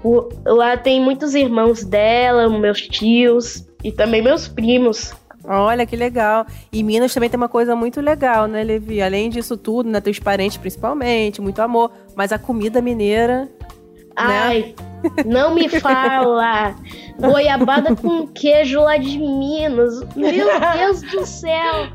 [0.03, 5.13] O- lá tem muitos irmãos dela, meus tios e também meus primos.
[5.47, 6.45] Olha que legal.
[6.73, 8.99] E Minas também tem uma coisa muito legal, né, Levi?
[9.01, 10.01] Além disso tudo, né?
[10.01, 11.91] Teus parentes principalmente, muito amor.
[12.15, 13.47] Mas a comida mineira.
[14.15, 14.73] Ai,
[15.25, 16.75] não me fala.
[17.19, 20.01] Goiabada com queijo lá de Minas.
[20.15, 20.31] Meu
[20.77, 21.87] Deus do céu.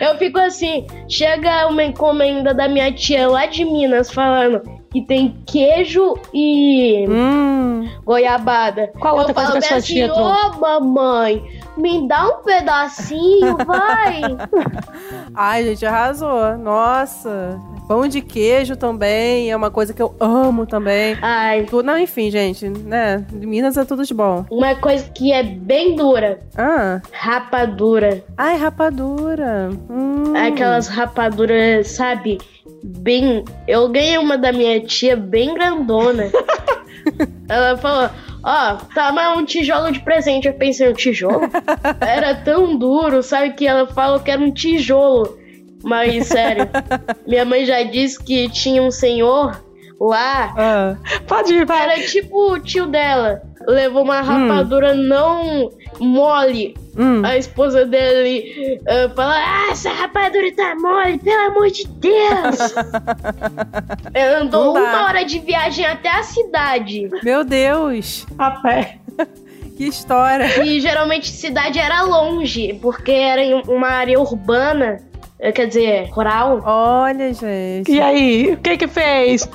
[0.00, 5.36] Eu fico assim, chega uma encomenda da minha tia lá de Minas falando que tem
[5.46, 7.88] queijo e Hum.
[8.04, 8.90] goiabada.
[8.98, 11.42] Qual outra eu coisa falo que a sua tia assim, ô mamãe,
[11.80, 14.20] me dá um pedacinho, vai.
[15.34, 16.56] Ai, gente, arrasou.
[16.58, 17.58] Nossa.
[17.88, 21.16] Pão de queijo também é uma coisa que eu amo também.
[21.20, 23.24] Ai, Não, enfim, gente, né?
[23.32, 24.44] De Minas é tudo de bom.
[24.50, 27.00] uma coisa que é bem dura, Ah.
[27.12, 28.22] rapadura.
[28.36, 29.70] Ai, rapadura.
[29.90, 30.34] Hum.
[30.36, 32.38] Aquelas rapaduras, sabe?
[32.82, 33.44] Bem.
[33.66, 36.30] Eu ganhei uma da minha tia bem grandona.
[37.48, 38.08] Ela falou:
[38.42, 40.48] Ó, toma um tijolo de presente.
[40.48, 41.42] Eu pensei, um tijolo?
[42.00, 43.52] Era tão duro, sabe?
[43.54, 45.38] Que ela falou que era um tijolo.
[45.82, 46.68] Mas, sério,
[47.26, 49.62] minha mãe já disse que tinha um senhor
[50.00, 50.96] lá Ah.
[51.26, 51.82] Pode ir, vai.
[51.82, 53.42] era tipo o tio dela.
[53.66, 56.74] Levou uma rapadura não mole.
[56.96, 57.22] Hum.
[57.24, 62.74] A esposa dele ah, fala: Ah, essa rapadura tá mole, pelo amor de Deus!
[64.14, 67.08] Ela andou uma hora de viagem até a cidade.
[67.22, 68.26] Meu Deus.
[68.38, 68.98] A pé.
[69.80, 70.62] Que história.
[70.62, 74.98] E geralmente cidade era longe, porque era em uma área urbana,
[75.54, 76.60] quer dizer, rural.
[76.64, 77.90] Olha, gente.
[77.90, 79.48] E aí, o que que fez?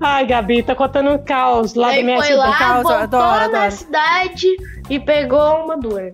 [0.00, 2.48] Ai, Gabi, tá contando um caos lá da Aí minha foi cidade.
[2.50, 3.72] lá, Causa, voltou adoro, na adoro.
[3.72, 4.46] cidade
[4.88, 6.12] e pegou uma dor.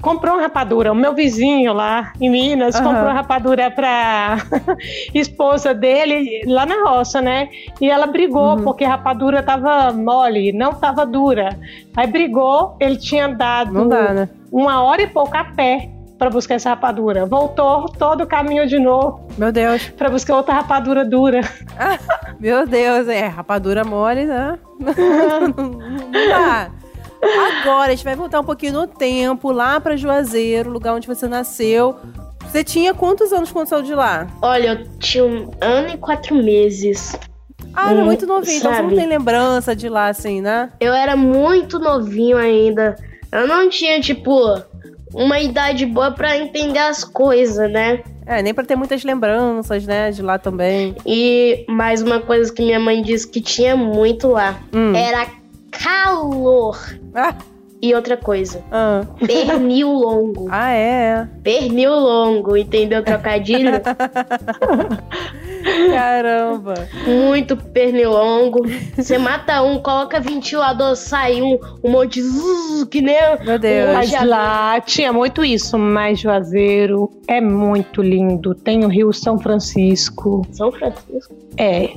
[0.00, 0.92] Comprou uma rapadura.
[0.92, 2.84] O meu vizinho lá em Minas Aham.
[2.92, 4.36] comprou rapadura pra
[5.14, 7.48] esposa dele lá na roça, né?
[7.80, 8.64] E ela brigou Uhum.
[8.64, 11.58] porque a rapadura tava mole, não tava dura.
[11.96, 14.28] Aí brigou, ele tinha dado dá, né?
[14.52, 15.88] uma hora e pouco a pé
[16.24, 17.26] pra buscar essa rapadura.
[17.26, 19.88] Voltou todo o caminho de novo Meu Deus.
[19.90, 21.40] pra buscar outra rapadura dura.
[22.40, 24.58] Meu Deus, é, rapadura mole, né?
[27.62, 31.26] Agora, a gente vai voltar um pouquinho no tempo, lá pra Juazeiro, lugar onde você
[31.26, 31.96] nasceu.
[32.46, 34.26] Você tinha quantos anos quando saiu de lá?
[34.42, 37.18] Olha, eu tinha um ano e quatro meses.
[37.74, 39.00] Ah, era Hum, muito novinho, então você não sabe?
[39.00, 40.70] tem lembrança de lá, assim, né?
[40.80, 42.94] Eu era muito novinho ainda.
[43.32, 44.62] Eu não tinha, tipo,
[45.14, 48.02] uma idade boa pra entender as coisas, né?
[48.26, 50.94] É, nem pra ter muitas lembranças, né, de lá também.
[51.06, 54.94] E mais uma coisa que minha mãe disse que tinha muito lá Hum.
[54.94, 55.26] era
[55.70, 56.78] calor.
[57.14, 57.34] Ah,
[57.84, 59.02] E outra coisa, ah.
[59.26, 60.48] pernil longo.
[60.56, 61.28] Ah, é.
[61.42, 63.02] Pernil longo, entendeu?
[63.02, 63.72] Trocadilho?
[65.92, 66.88] Caramba.
[67.06, 68.62] Muito pernilongo.
[68.96, 73.18] Você mata um, coloca ventilador, sai um, um monte de zzz, que nem.
[73.44, 73.90] Meu Deus.
[73.90, 78.54] um Mas lá tinha muito isso, mas Juazeiro é muito lindo.
[78.54, 80.46] Tem o Rio São Francisco.
[80.52, 81.34] São Francisco.
[81.58, 81.90] É,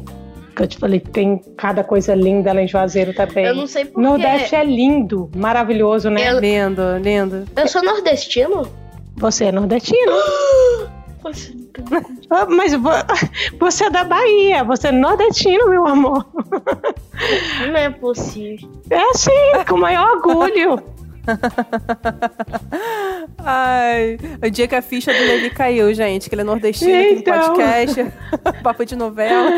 [0.57, 3.45] que eu te falei, tem cada coisa linda lá em Juazeiro também.
[3.45, 4.01] Eu não sei porquê.
[4.01, 6.31] Nordeste é lindo, maravilhoso, né?
[6.33, 7.45] Eu- Lindo, lindo.
[7.55, 8.67] Eu sou nordestino?
[9.17, 10.11] Você é nordestino.
[12.29, 12.89] Ah, Mas vo-
[13.59, 16.25] você é da Bahia, você é nordestino, meu amor.
[17.67, 18.69] Não é possível.
[18.89, 19.31] É assim,
[19.67, 20.81] com o maior orgulho.
[23.37, 27.33] Ai, o dia que a ficha do Levi caiu, gente, que ele é nordestino Então.
[27.55, 28.05] podcast.
[28.63, 29.51] Papo de novela.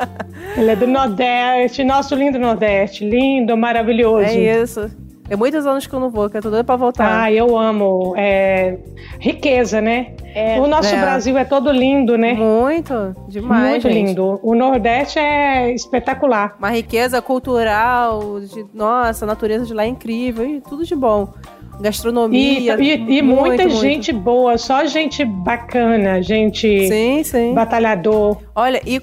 [0.56, 4.24] Ele é do Nordeste, nosso lindo Nordeste, lindo, maravilhoso.
[4.26, 4.90] É isso.
[5.28, 7.22] Tem muitos anos que eu não vou, que eu tô doida pra voltar.
[7.22, 8.14] Ah, eu amo.
[8.16, 8.76] É,
[9.20, 10.14] riqueza, né?
[10.34, 11.00] É, o nosso É.
[11.00, 12.34] Brasil é todo lindo, né?
[12.34, 14.08] Muito, demais, Muito gente.
[14.08, 14.40] lindo.
[14.42, 16.56] O Nordeste é espetacular.
[16.58, 21.32] Uma riqueza cultural, de, nossa, a natureza de lá é incrível, e tudo de bom.
[21.80, 22.76] E, Gastronomia.
[22.78, 23.80] e- e muito, muita muito.
[23.80, 27.54] gente boa, só gente bacana, gente Sim, sim.
[27.54, 28.36] batalhador.
[28.54, 29.00] Olha, e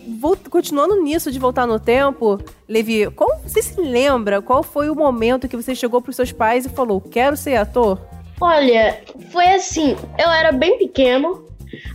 [0.49, 5.47] continuando nisso de voltar no tempo, Levi, qual, você se lembra qual foi o momento
[5.47, 7.99] que você chegou pros seus pais e falou: quero ser ator?
[8.39, 8.99] Olha,
[9.31, 11.43] foi assim, eu era bem pequeno,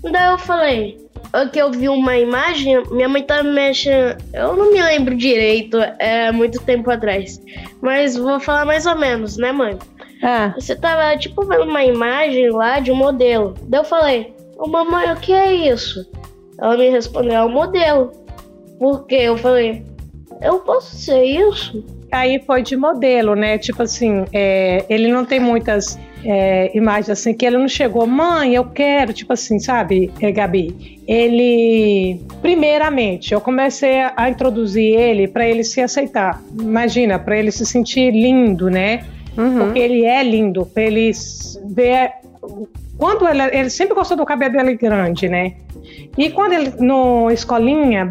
[0.03, 0.99] daí eu falei,
[1.33, 5.79] "Ah, que eu vi uma imagem, minha mãe tava mexendo, eu não me lembro direito,
[6.01, 7.41] é muito tempo atrás,
[7.81, 9.79] mas vou falar mais ou menos, né mãe?
[10.23, 14.69] Ah, Você tava, tipo, vendo uma imagem lá de um modelo, daí eu falei, ô
[14.69, 16.09] mamãe, o que é isso?
[16.59, 18.13] Ela me respondeu, é um modelo,
[18.79, 19.17] por quê?
[19.23, 19.85] Eu falei,
[20.41, 21.85] eu posso ser isso?
[22.13, 23.57] Aí foi de modelo, né?
[23.57, 28.55] Tipo assim, é, ele não tem muitas é, imagens assim, que ele não chegou, mãe,
[28.55, 31.01] eu quero, tipo assim, sabe, é, Gabi?
[31.09, 36.43] Ele, primeiramente, eu comecei a introduzir ele para ele se aceitar.
[36.53, 39.05] Imagina, para ele se sentir lindo, né?
[39.37, 39.59] Uhum.
[39.59, 41.11] Porque ele é lindo, ele
[41.71, 42.13] ver.
[42.99, 45.57] Quando ele, ele sempre gostou do cabelo dele grande, né?
[46.17, 48.11] E quando ele, no escolinha,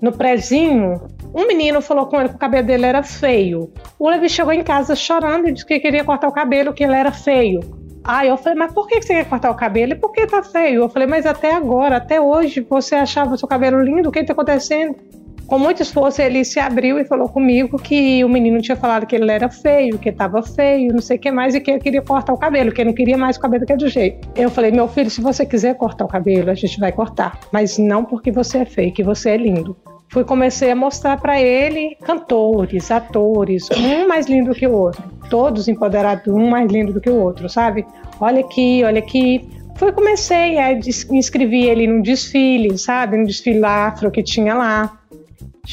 [0.00, 1.00] no prezinho,
[1.34, 3.72] um menino falou com ele que o cabelo dele era feio.
[3.98, 6.94] O Levi chegou em casa chorando e disse que queria cortar o cabelo, que ele
[6.94, 7.60] era feio.
[8.04, 9.92] Aí eu falei, mas por que você quer cortar o cabelo?
[9.92, 10.82] E por que tá feio?
[10.82, 14.32] Eu falei, mas até agora, até hoje, você achava seu cabelo lindo, o que tá
[14.32, 14.96] acontecendo?
[15.46, 19.14] Com muito esforço, ele se abriu e falou comigo que o menino tinha falado que
[19.14, 22.00] ele era feio, que estava feio, não sei o que mais, e que ele queria
[22.00, 24.26] cortar o cabelo, que ele não queria mais o cabelo que é do jeito.
[24.34, 27.76] Eu falei, meu filho, se você quiser cortar o cabelo, a gente vai cortar, mas
[27.76, 29.76] não porque você é feio, que você é lindo
[30.12, 35.68] fui comecei a mostrar para ele cantores, atores, um mais lindo que o outro, todos
[35.68, 37.86] empoderados, um mais lindo do que o outro, sabe?
[38.20, 39.48] Olha aqui, olha aqui.
[39.76, 40.72] Fui comecei a
[41.10, 43.16] inscrever ele num desfile, sabe?
[43.16, 44.98] No desfile afro que tinha lá.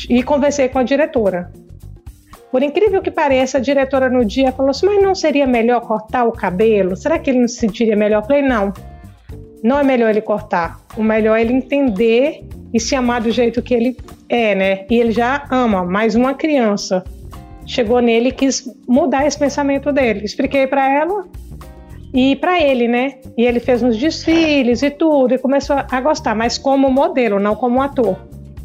[0.10, 1.52] E conversei com a diretora.
[2.52, 6.26] Por incrível que pareça, a diretora no dia falou assim: Mas não seria melhor cortar
[6.26, 6.96] o cabelo?
[6.96, 8.22] Será que ele não se sentiria melhor?
[8.22, 8.74] Eu falei: Não,
[9.64, 10.80] não é melhor ele cortar.
[10.98, 13.98] O melhor é ele entender e se amar do jeito que ele
[14.28, 14.86] é, né?
[14.90, 17.04] E ele já ama, mais uma criança
[17.70, 20.26] chegou nele e quis mudar esse pensamento dele.
[20.26, 21.28] Expliquei para ela
[22.12, 23.20] e para ele, né?
[23.38, 27.56] E ele fez uns desfiles e tudo e começou a gostar, mas como modelo, não
[27.56, 28.18] como ator.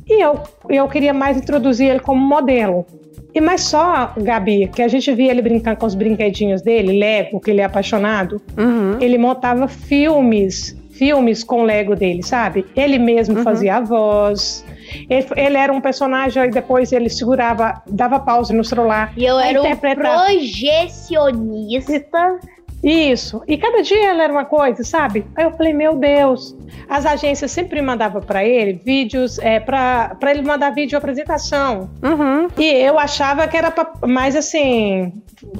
[0.06, 2.86] E eu, eu queria mais introduzir ele como modelo.
[3.34, 7.40] E mais só, Gabi, que a gente via ele brincando com os brinquedinhos dele, Lego,
[7.40, 8.40] que ele é apaixonado.
[8.56, 8.98] Uhum.
[9.00, 12.64] Ele montava filmes filmes com Lego dele, sabe?
[12.74, 13.42] Ele mesmo uhum.
[13.42, 14.64] fazia a voz.
[15.10, 19.12] Ele, ele, era um personagem e depois ele segurava, dava pausa no celular.
[19.16, 22.38] E eu era um projecionista.
[22.84, 23.42] Isso.
[23.48, 25.26] E cada dia ela era uma coisa, sabe?
[25.34, 26.54] Aí eu falei, meu Deus.
[26.86, 31.88] As agências sempre mandavam para ele vídeos, é, para ele mandar vídeo apresentação.
[32.02, 32.48] Uhum.
[32.58, 35.12] E eu achava que era pra, mais assim,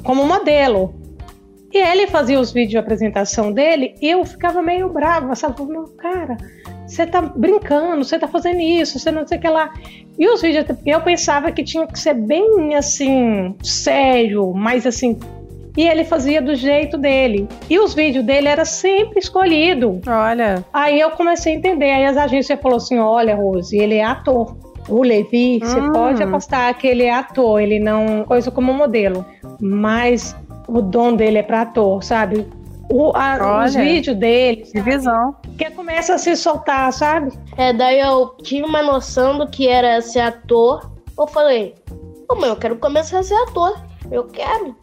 [0.03, 0.93] como modelo.
[1.73, 5.61] E ele fazia os vídeos de apresentação dele e eu ficava meio brava, sabe?
[5.63, 6.37] Meu cara,
[6.87, 9.73] você tá brincando, você tá fazendo isso, você não sei o que lá.
[10.17, 15.19] E os vídeos, eu pensava que tinha que ser bem assim, sério, mais assim.
[15.77, 17.47] E ele fazia do jeito dele.
[17.69, 19.99] E os vídeos dele era sempre escolhido.
[20.07, 20.63] Olha.
[20.73, 21.91] Aí eu comecei a entender.
[21.91, 24.55] Aí as agências falaram assim: olha, Rose, ele é ator.
[24.87, 25.65] O Levi, hum.
[25.65, 29.25] você pode apostar que ele é ator, ele não coisa como modelo.
[29.59, 30.35] Mas
[30.67, 32.47] o dom dele é para ator, sabe?
[32.91, 34.61] O, a, Olha, os vídeos dele.
[34.61, 35.35] Que visão.
[35.57, 37.31] Que começa a se soltar, sabe?
[37.57, 40.91] É, daí eu tive uma noção do que era ser ator.
[41.17, 43.75] Eu falei, ô oh, mãe, eu quero começar a ser ator.
[44.11, 44.75] Eu quero.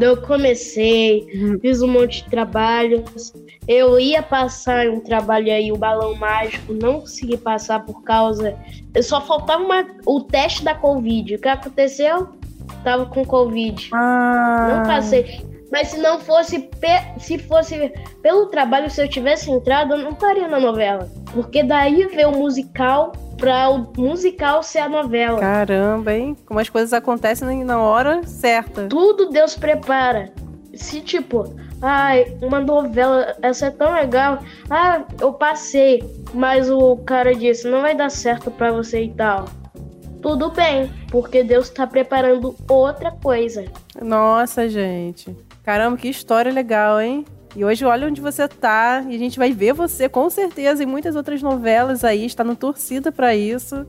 [0.00, 3.32] Eu comecei, fiz um monte de trabalhos.
[3.66, 8.56] Eu ia passar um trabalho aí, o balão mágico, não consegui passar por causa.
[9.02, 11.34] Só faltava uma, o teste da Covid.
[11.34, 12.38] O que aconteceu?
[12.84, 13.90] tava com Covid.
[13.92, 14.68] Ah.
[14.70, 15.47] Não passei.
[15.70, 16.68] Mas se não fosse
[17.18, 21.08] se fosse pelo trabalho, se eu tivesse entrado, eu não estaria na novela.
[21.32, 25.38] Porque daí veio o musical para o musical ser a novela.
[25.38, 26.36] Caramba, hein?
[26.46, 28.88] Como as coisas acontecem na hora certa.
[28.88, 30.32] Tudo Deus prepara.
[30.74, 34.38] Se tipo, ai, uma novela, essa é tão legal.
[34.70, 36.02] Ah, eu passei,
[36.32, 39.44] mas o cara disse, não vai dar certo para você e tal
[40.20, 43.64] tudo bem, porque Deus está preparando outra coisa.
[44.02, 45.34] Nossa, gente.
[45.68, 47.26] Caramba, que história legal, hein?
[47.54, 50.86] E hoje olha onde você tá e a gente vai ver você com certeza em
[50.86, 53.84] muitas outras novelas aí, está no torcida para isso.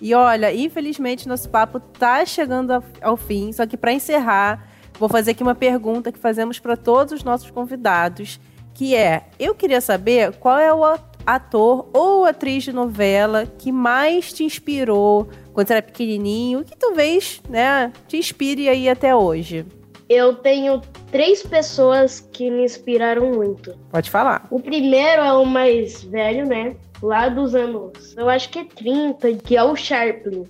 [0.00, 4.66] E olha, infelizmente nosso papo tá chegando ao, fim, só que para encerrar,
[4.98, 8.40] vou fazer aqui uma pergunta que fazemos para todos os nossos convidados,
[8.72, 14.32] que é: eu queria saber qual é o ator ou atriz de novela que mais
[14.32, 19.66] te inspirou quando você era pequenininho, que talvez, né, te inspire aí até hoje?
[20.12, 23.74] Eu tenho três pessoas que me inspiraram muito.
[23.90, 24.46] Pode falar.
[24.50, 26.76] O primeiro é o mais velho, né?
[27.02, 30.44] Lá dos anos, eu acho que é 30, que é o Sharplin.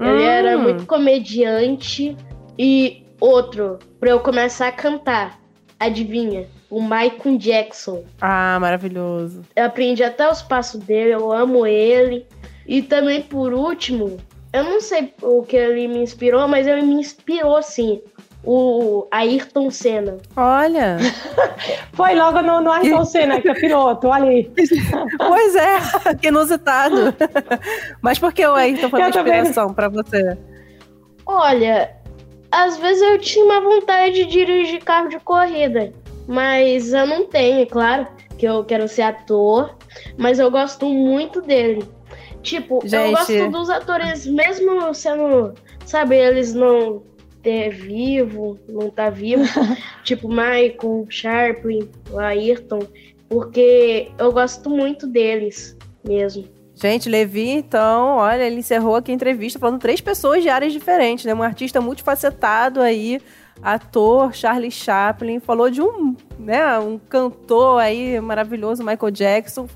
[0.00, 0.20] Ele hum.
[0.20, 2.16] era muito comediante.
[2.58, 5.38] E outro, pra eu começar a cantar.
[5.78, 6.48] Adivinha?
[6.68, 8.02] O Michael Jackson.
[8.20, 9.42] Ah, maravilhoso.
[9.54, 12.26] Eu aprendi até os passos dele, eu amo ele.
[12.66, 14.18] E também, por último,
[14.52, 18.02] eu não sei o que ele me inspirou, mas ele me inspirou sim.
[18.50, 20.16] O Ayrton Senna.
[20.34, 20.96] Olha.
[21.92, 24.50] Foi logo no, no Ayrton Senna, que é piloto, ali.
[25.18, 27.14] pois é, que inusitado.
[28.00, 30.38] Mas por que o Ayrton foi uma inspiração para você?
[31.26, 31.94] Olha,
[32.50, 35.92] às vezes eu tinha uma vontade de dirigir carro de corrida,
[36.26, 38.06] mas eu não tenho, claro,
[38.38, 39.76] que eu quero ser ator,
[40.16, 41.86] mas eu gosto muito dele.
[42.42, 42.94] Tipo, Gente.
[42.94, 45.52] eu gosto dos atores, mesmo sendo,
[45.84, 47.02] sabe, eles não
[47.48, 49.42] ter vivo, não tá vivo,
[50.04, 52.80] tipo Michael, Sharpley, Ayrton,
[53.26, 55.74] porque eu gosto muito deles
[56.06, 56.44] mesmo.
[56.74, 61.24] Gente, Levi, então, olha, ele encerrou aqui a entrevista falando três pessoas de áreas diferentes,
[61.24, 61.32] né?
[61.32, 63.18] Um artista multifacetado aí,
[63.62, 69.66] ator, Charlie Chaplin, falou de um, né, um cantor aí maravilhoso, Michael Jackson,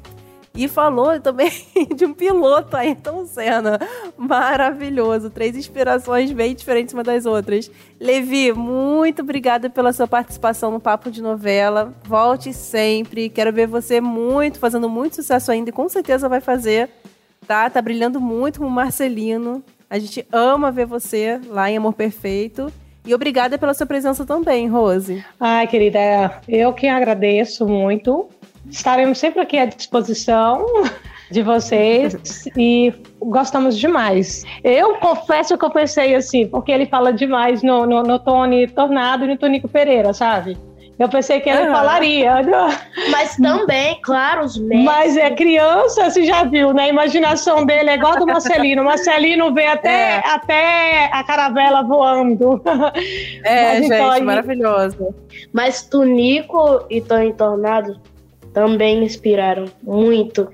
[0.54, 1.50] e falou também
[1.96, 3.78] de um piloto, Ayrton Senna.
[4.16, 5.30] Maravilhoso.
[5.30, 7.70] Três inspirações bem diferentes uma das outras.
[7.98, 11.94] Levi, muito obrigada pela sua participação no Papo de Novela.
[12.04, 13.28] Volte sempre.
[13.28, 16.90] Quero ver você muito, fazendo muito sucesso ainda e com certeza vai fazer.
[17.46, 17.68] Tá?
[17.70, 19.62] Tá brilhando muito com o Marcelino.
[19.88, 22.72] A gente ama ver você lá em Amor Perfeito.
[23.04, 25.24] E obrigada pela sua presença também, Rose.
[25.40, 28.28] Ai, querida, eu que agradeço muito
[28.70, 30.64] Estaremos sempre aqui à disposição
[31.30, 34.44] de vocês e gostamos demais.
[34.62, 39.24] Eu confesso que eu pensei assim, porque ele fala demais no, no, no Tony Tornado
[39.24, 40.56] e no Tonico Pereira, sabe?
[40.98, 41.74] Eu pensei que ele uhum.
[41.74, 42.34] falaria.
[43.10, 44.84] Mas também, claro, os médicos.
[44.84, 46.84] Mas é criança, você já viu, né?
[46.84, 48.82] A imaginação dele é igual do Marcelino.
[48.82, 50.22] O Marcelino vê até, é.
[50.24, 52.62] até a caravela voando.
[53.42, 54.22] É, Mas, gente, então, aí...
[54.22, 55.14] maravilhoso.
[55.52, 57.98] Mas Tonico e Tony Tornado
[58.52, 60.48] também inspiraram muito.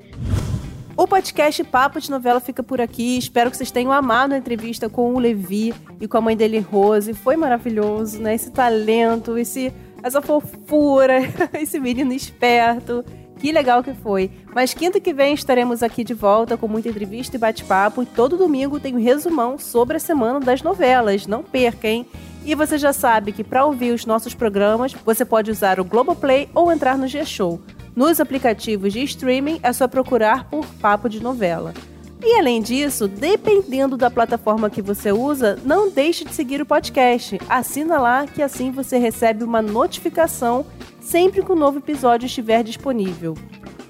[0.97, 3.19] O podcast Papo de Novela fica por aqui.
[3.19, 6.59] Espero que vocês tenham amado a entrevista com o Levi e com a mãe dele,
[6.59, 7.15] Rose.
[7.15, 8.35] Foi maravilhoso, né?
[8.35, 9.73] Esse talento, esse,
[10.03, 11.21] essa fofura,
[11.55, 13.05] esse menino esperto.
[13.39, 14.29] Que legal que foi.
[14.53, 18.03] Mas quinta que vem estaremos aqui de volta com muita entrevista e bate-papo.
[18.03, 21.29] E todo domingo tem um resumão sobre a semana das novelas.
[21.29, 22.05] Não perca, hein?
[22.45, 26.49] E você já sabe que para ouvir os nossos programas, você pode usar o Globoplay
[26.53, 27.61] ou entrar no G-Show.
[27.99, 31.75] Nos aplicativos de streaming é só procurar por Papo de Novela.
[32.23, 37.41] E além disso, dependendo da plataforma que você usa, não deixe de seguir o podcast.
[37.49, 40.65] Assina lá que assim você recebe uma notificação
[41.01, 43.37] sempre que um novo episódio estiver disponível.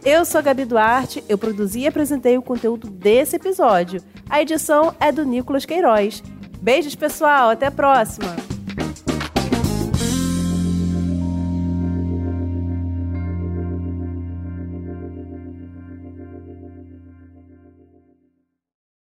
[0.03, 4.01] Eu sou a Gabi Duarte, eu produzi e apresentei o conteúdo desse episódio.
[4.27, 6.23] A edição é do Nicolas Queiroz.
[6.63, 8.58] Beijos, pessoal, até a próxima!